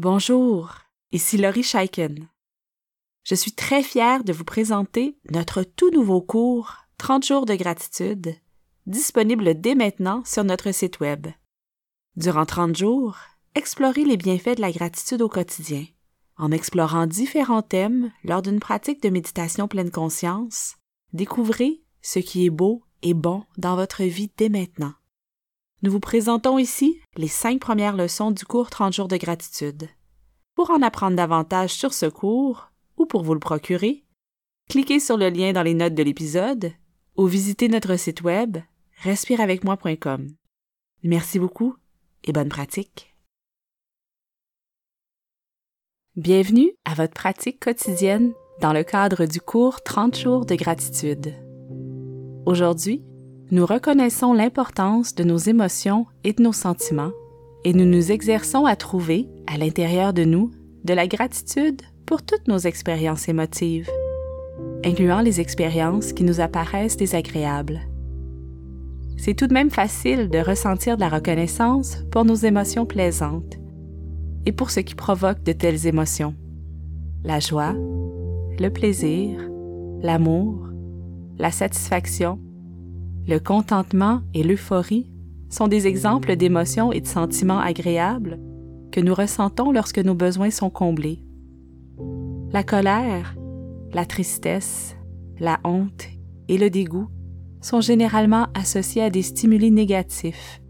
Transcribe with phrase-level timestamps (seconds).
[0.00, 0.74] Bonjour,
[1.10, 2.28] ici Laurie Scheiken.
[3.24, 8.36] Je suis très fière de vous présenter notre tout nouveau cours 30 jours de gratitude,
[8.86, 11.26] disponible dès maintenant sur notre site Web.
[12.14, 13.16] Durant 30 jours,
[13.56, 15.84] explorez les bienfaits de la gratitude au quotidien,
[16.36, 20.76] en explorant différents thèmes lors d'une pratique de méditation pleine conscience.
[21.12, 24.94] Découvrez ce qui est beau et bon dans votre vie dès maintenant.
[25.82, 29.88] Nous vous présentons ici les cinq premières leçons du cours 30 jours de gratitude.
[30.56, 34.04] Pour en apprendre davantage sur ce cours ou pour vous le procurer,
[34.68, 36.72] cliquez sur le lien dans les notes de l'épisode
[37.16, 38.58] ou visitez notre site web
[39.02, 40.34] respireavecmoi.com.
[41.04, 41.76] Merci beaucoup
[42.24, 43.14] et bonne pratique.
[46.16, 51.34] Bienvenue à votre pratique quotidienne dans le cadre du cours 30 jours de gratitude.
[52.46, 53.04] Aujourd'hui,
[53.50, 57.12] nous reconnaissons l'importance de nos émotions et de nos sentiments
[57.64, 60.50] et nous nous exerçons à trouver, à l'intérieur de nous,
[60.84, 63.90] de la gratitude pour toutes nos expériences émotives,
[64.84, 67.80] incluant les expériences qui nous apparaissent désagréables.
[69.16, 73.58] C'est tout de même facile de ressentir de la reconnaissance pour nos émotions plaisantes
[74.46, 76.34] et pour ce qui provoque de telles émotions.
[77.24, 77.74] La joie,
[78.58, 79.40] le plaisir,
[80.00, 80.68] l'amour,
[81.38, 82.38] la satisfaction,
[83.28, 85.10] le contentement et l'euphorie
[85.50, 88.40] sont des exemples d'émotions et de sentiments agréables
[88.90, 91.22] que nous ressentons lorsque nos besoins sont comblés.
[92.52, 93.36] La colère,
[93.92, 94.96] la tristesse,
[95.38, 96.08] la honte
[96.48, 97.08] et le dégoût
[97.60, 100.62] sont généralement associés à des stimuli négatifs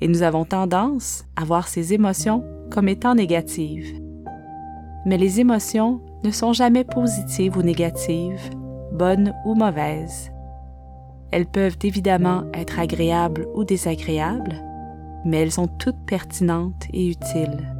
[0.00, 4.00] et nous avons tendance à voir ces émotions comme étant négatives.
[5.06, 8.50] Mais les émotions ne sont jamais positives ou négatives,
[8.92, 10.30] bonnes ou mauvaises.
[11.30, 14.54] Elles peuvent évidemment être agréables ou désagréables,
[15.24, 17.72] mais elles sont toutes pertinentes et utiles.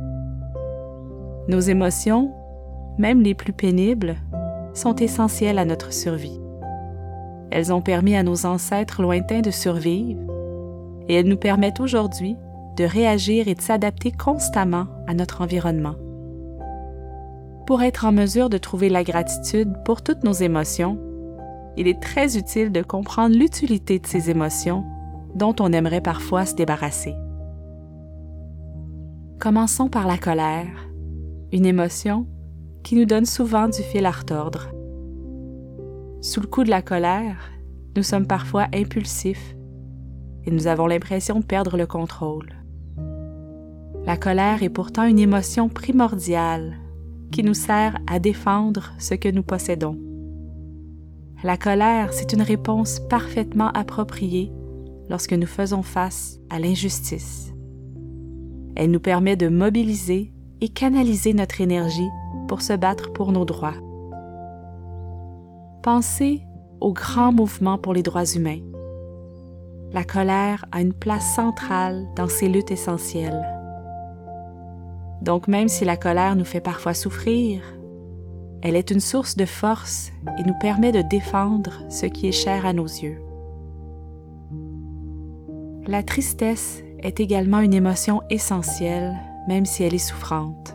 [1.48, 2.32] Nos émotions,
[2.98, 4.16] même les plus pénibles,
[4.74, 6.40] sont essentielles à notre survie.
[7.50, 10.20] Elles ont permis à nos ancêtres lointains de survivre
[11.08, 12.36] et elles nous permettent aujourd'hui
[12.76, 15.94] de réagir et de s'adapter constamment à notre environnement.
[17.66, 20.98] Pour être en mesure de trouver la gratitude pour toutes nos émotions,
[21.76, 24.84] il est très utile de comprendre l'utilité de ces émotions
[25.34, 27.14] dont on aimerait parfois se débarrasser.
[29.38, 30.88] Commençons par la colère,
[31.52, 32.26] une émotion
[32.82, 34.68] qui nous donne souvent du fil à retordre.
[36.22, 37.50] Sous le coup de la colère,
[37.96, 39.54] nous sommes parfois impulsifs
[40.44, 42.54] et nous avons l'impression de perdre le contrôle.
[44.06, 46.76] La colère est pourtant une émotion primordiale
[47.32, 50.05] qui nous sert à défendre ce que nous possédons.
[51.46, 54.50] La colère, c'est une réponse parfaitement appropriée
[55.08, 57.54] lorsque nous faisons face à l'injustice.
[58.74, 62.08] Elle nous permet de mobiliser et canaliser notre énergie
[62.48, 63.76] pour se battre pour nos droits.
[65.84, 66.42] Pensez
[66.80, 68.62] au grand mouvement pour les droits humains.
[69.92, 73.46] La colère a une place centrale dans ces luttes essentielles.
[75.22, 77.62] Donc même si la colère nous fait parfois souffrir,
[78.66, 80.10] elle est une source de force
[80.40, 83.22] et nous permet de défendre ce qui est cher à nos yeux.
[85.86, 89.14] La tristesse est également une émotion essentielle,
[89.46, 90.74] même si elle est souffrante.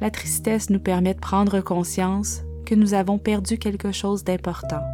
[0.00, 4.84] La tristesse nous permet de prendre conscience que nous avons perdu quelque chose d'important.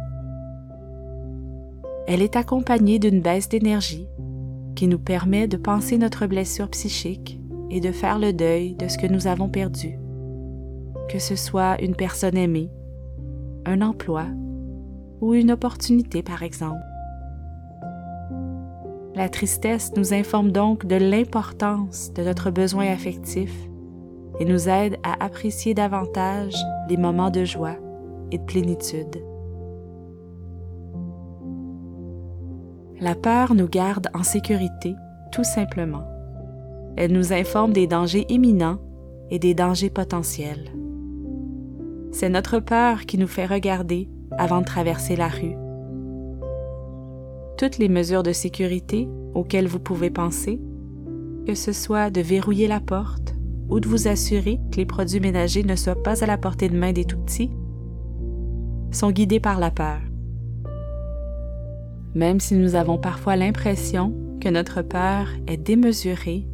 [2.07, 4.07] Elle est accompagnée d'une baisse d'énergie
[4.75, 8.97] qui nous permet de penser notre blessure psychique et de faire le deuil de ce
[8.97, 9.99] que nous avons perdu
[11.09, 12.69] que ce soit une personne aimée,
[13.65, 14.25] un emploi
[15.21, 16.81] ou une opportunité par exemple.
[19.15, 23.51] La tristesse nous informe donc de l'importance de notre besoin affectif
[24.39, 26.53] et nous aide à apprécier davantage
[26.87, 27.77] les moments de joie
[28.31, 29.23] et de plénitude.
[32.99, 34.95] La peur nous garde en sécurité,
[35.31, 36.03] tout simplement.
[36.95, 38.79] Elle nous informe des dangers imminents
[39.29, 40.71] et des dangers potentiels.
[42.11, 45.55] C'est notre peur qui nous fait regarder avant de traverser la rue.
[47.57, 50.59] Toutes les mesures de sécurité auxquelles vous pouvez penser,
[51.45, 53.35] que ce soit de verrouiller la porte
[53.69, 56.77] ou de vous assurer que les produits ménagers ne soient pas à la portée de
[56.77, 57.51] main des tout-petits,
[58.91, 59.99] sont guidés par la peur.
[62.15, 66.47] Même si nous avons parfois l'impression que notre peur est démesurée,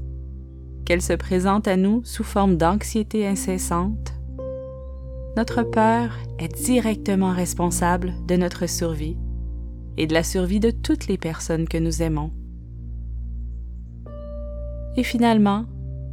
[0.85, 4.12] qu'elle se présente à nous sous forme d'anxiété incessante,
[5.35, 9.18] notre peur est directement responsable de notre survie
[9.97, 12.31] et de la survie de toutes les personnes que nous aimons.
[14.95, 15.65] Et finalement,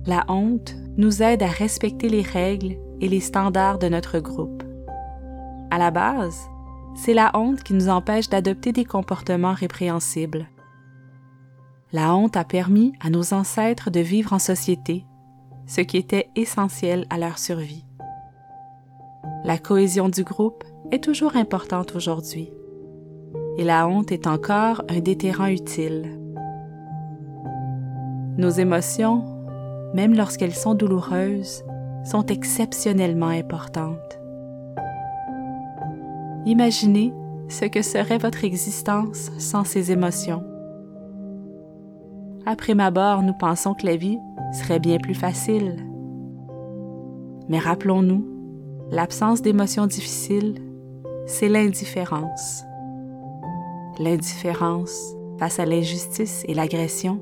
[0.07, 4.63] La honte nous aide à respecter les règles et les standards de notre groupe.
[5.71, 6.49] À la base,
[6.95, 10.49] c'est la honte qui nous empêche d'adopter des comportements répréhensibles.
[11.93, 15.05] La honte a permis à nos ancêtres de vivre en société,
[15.67, 17.85] ce qui était essentiel à leur survie.
[19.43, 22.53] La cohésion du groupe est toujours importante aujourd'hui,
[23.57, 26.19] et la honte est encore un déterrant utile.
[28.37, 29.25] Nos émotions,
[29.95, 31.65] même lorsqu'elles sont douloureuses,
[32.05, 34.21] sont exceptionnellement importantes.
[36.45, 37.15] Imaginez
[37.49, 40.45] ce que serait votre existence sans ces émotions.
[42.45, 44.19] Après ma mort, nous pensons que la vie
[44.53, 45.77] serait bien plus facile.
[47.49, 48.30] Mais rappelons-nous,
[48.91, 50.55] l'absence d'émotions difficiles,
[51.27, 52.65] c'est l'indifférence.
[53.99, 57.21] L'indifférence face à l'injustice et l'agression.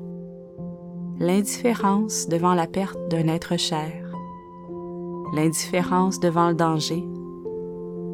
[1.19, 3.91] L'indifférence devant la perte d'un être cher.
[5.35, 7.03] L'indifférence devant le danger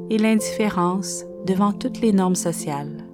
[0.10, 3.06] et l'indifférence devant toutes les normes sociales.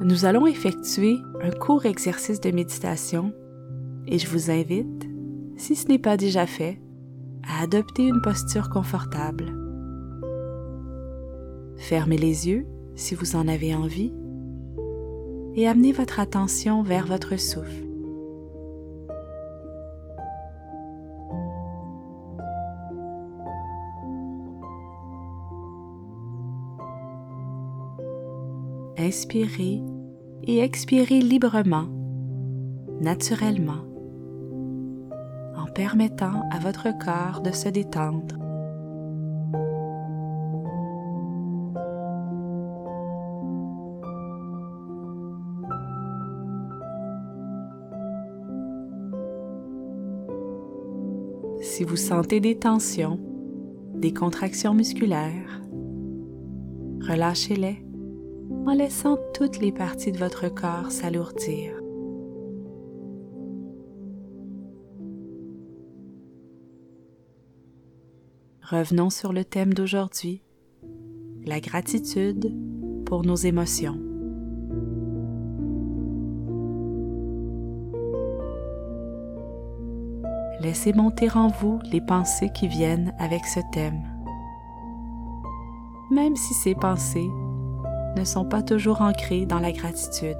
[0.00, 3.32] Nous allons effectuer un court exercice de méditation
[4.08, 5.15] et je vous invite,
[5.56, 6.80] si ce n'est pas déjà fait,
[7.48, 9.52] à adopter une posture confortable.
[11.76, 14.12] Fermez les yeux si vous en avez envie
[15.54, 17.86] et amenez votre attention vers votre souffle.
[29.06, 29.82] inspirez
[30.44, 31.86] et expirez librement,
[33.00, 33.84] naturellement,
[35.56, 38.36] en permettant à votre corps de se détendre.
[51.60, 53.18] Si vous sentez des tensions,
[53.94, 55.60] des contractions musculaires,
[57.00, 57.84] relâchez-les
[58.66, 61.85] en laissant toutes les parties de votre corps s'alourdir.
[68.68, 70.42] Revenons sur le thème d'aujourd'hui,
[71.44, 72.52] la gratitude
[73.04, 73.96] pour nos émotions.
[80.60, 84.02] Laissez monter en vous les pensées qui viennent avec ce thème.
[86.10, 87.30] Même si ces pensées
[88.16, 90.34] ne sont pas toujours ancrés dans la gratitude.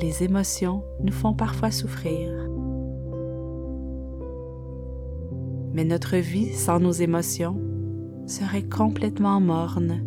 [0.00, 2.50] Les émotions nous font parfois souffrir.
[5.72, 7.60] Mais notre vie sans nos émotions
[8.26, 10.02] serait complètement morne,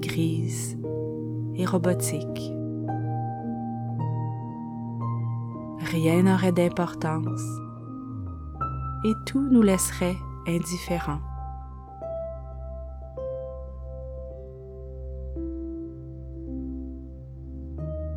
[0.00, 0.78] grise
[1.54, 2.52] et robotique.
[5.80, 7.42] Rien n'aurait d'importance
[9.04, 10.16] et tout nous laisserait
[10.46, 11.20] indifférents.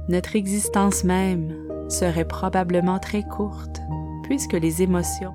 [0.08, 1.56] notre existence même
[1.90, 3.82] serait probablement très courte
[4.24, 5.34] puisque les émotions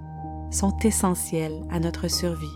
[0.50, 2.46] sont essentielles à notre survie.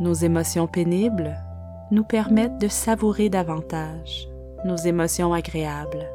[0.00, 1.36] Nos émotions pénibles
[1.90, 4.28] nous permettent de savourer davantage
[4.64, 6.06] nos émotions agréables.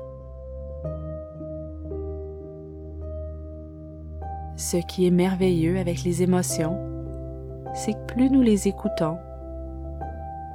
[4.55, 6.77] Ce qui est merveilleux avec les émotions,
[7.73, 9.17] c'est que plus nous les écoutons,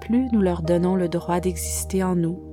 [0.00, 2.45] plus nous leur donnons le droit d'exister en nous,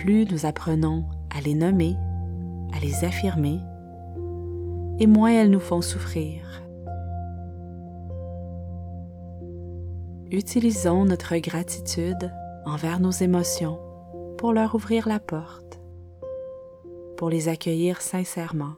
[0.00, 1.94] plus nous apprenons à les nommer,
[2.72, 3.60] à les affirmer,
[4.98, 6.62] et moins elles nous font souffrir.
[10.30, 12.32] Utilisons notre gratitude
[12.64, 13.78] envers nos émotions
[14.38, 15.80] pour leur ouvrir la porte,
[17.18, 18.76] pour les accueillir sincèrement.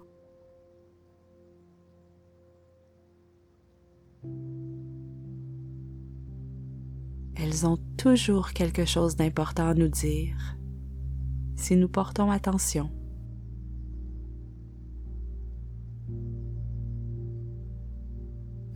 [7.35, 10.37] elles ont toujours quelque chose d'important à nous dire
[11.76, 12.91] nous portons attention.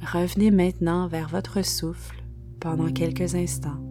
[0.02, 2.22] Revenez maintenant vers votre souffle
[2.60, 3.82] pendant quelques instants.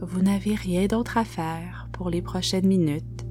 [0.00, 3.26] Vous n'avez rien d'autre à faire pour les prochaines minutes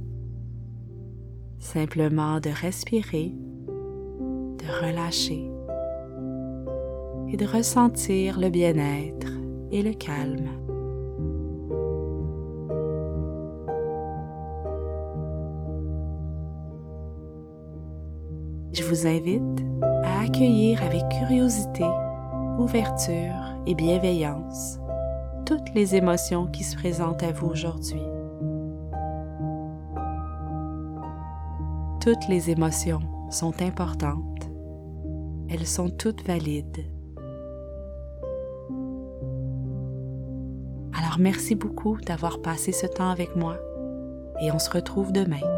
[1.60, 3.34] simplement de respirer,
[3.68, 5.57] de relâcher
[7.32, 9.28] et de ressentir le bien-être
[9.72, 10.50] et le calme.
[18.74, 19.66] Je vous invite
[20.04, 21.86] à accueillir avec curiosité,
[22.60, 24.80] ouverture et bienveillance
[25.48, 28.02] toutes les émotions qui se présentent à vous aujourd'hui.
[32.02, 34.50] Toutes les émotions sont importantes.
[35.50, 36.97] Elles sont toutes valides.
[41.20, 43.58] Merci beaucoup d'avoir passé ce temps avec moi
[44.42, 45.57] et on se retrouve demain.